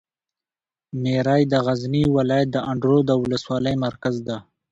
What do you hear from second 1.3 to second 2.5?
د غزني ولایت